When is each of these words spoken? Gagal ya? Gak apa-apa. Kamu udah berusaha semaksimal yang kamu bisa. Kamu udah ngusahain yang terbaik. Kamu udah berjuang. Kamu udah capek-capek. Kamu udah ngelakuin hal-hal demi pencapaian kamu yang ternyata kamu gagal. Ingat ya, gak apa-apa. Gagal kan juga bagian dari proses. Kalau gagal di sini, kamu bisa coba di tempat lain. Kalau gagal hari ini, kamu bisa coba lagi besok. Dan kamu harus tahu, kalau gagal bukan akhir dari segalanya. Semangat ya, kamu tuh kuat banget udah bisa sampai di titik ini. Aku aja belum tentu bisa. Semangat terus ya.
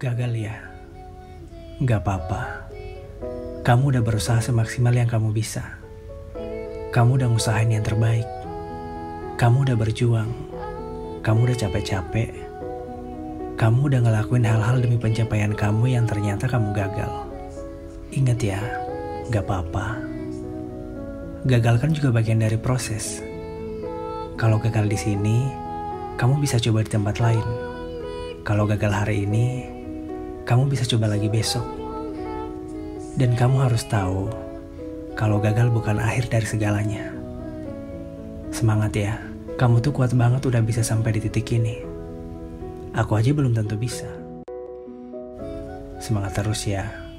Gagal 0.00 0.32
ya? 0.32 0.56
Gak 1.84 2.00
apa-apa. 2.00 2.72
Kamu 3.60 3.92
udah 3.92 4.00
berusaha 4.00 4.40
semaksimal 4.40 4.96
yang 4.96 5.04
kamu 5.04 5.28
bisa. 5.28 5.76
Kamu 6.88 7.20
udah 7.20 7.28
ngusahain 7.28 7.68
yang 7.68 7.84
terbaik. 7.84 8.24
Kamu 9.36 9.68
udah 9.68 9.76
berjuang. 9.76 10.32
Kamu 11.20 11.44
udah 11.44 11.52
capek-capek. 11.52 12.32
Kamu 13.60 13.92
udah 13.92 14.00
ngelakuin 14.00 14.48
hal-hal 14.48 14.80
demi 14.80 14.96
pencapaian 14.96 15.52
kamu 15.52 15.92
yang 15.92 16.08
ternyata 16.08 16.48
kamu 16.48 16.72
gagal. 16.72 17.12
Ingat 18.16 18.40
ya, 18.40 18.60
gak 19.28 19.44
apa-apa. 19.44 20.00
Gagal 21.44 21.76
kan 21.76 21.92
juga 21.92 22.08
bagian 22.08 22.40
dari 22.40 22.56
proses. 22.56 23.20
Kalau 24.40 24.56
gagal 24.64 24.88
di 24.88 24.96
sini, 24.96 25.44
kamu 26.16 26.40
bisa 26.40 26.56
coba 26.56 26.88
di 26.88 26.88
tempat 26.88 27.20
lain. 27.20 27.44
Kalau 28.48 28.64
gagal 28.64 28.96
hari 28.96 29.28
ini, 29.28 29.76
kamu 30.50 30.66
bisa 30.66 30.82
coba 30.82 31.06
lagi 31.06 31.30
besok. 31.30 31.62
Dan 33.14 33.38
kamu 33.38 33.70
harus 33.70 33.86
tahu, 33.86 34.26
kalau 35.14 35.38
gagal 35.38 35.70
bukan 35.70 36.02
akhir 36.02 36.26
dari 36.26 36.42
segalanya. 36.42 37.14
Semangat 38.50 38.90
ya, 38.98 39.14
kamu 39.54 39.78
tuh 39.78 39.94
kuat 39.94 40.10
banget 40.10 40.42
udah 40.42 40.58
bisa 40.58 40.82
sampai 40.82 41.14
di 41.14 41.22
titik 41.22 41.54
ini. 41.54 41.78
Aku 42.98 43.14
aja 43.14 43.30
belum 43.30 43.54
tentu 43.54 43.78
bisa. 43.78 44.10
Semangat 46.02 46.42
terus 46.42 46.66
ya. 46.66 47.09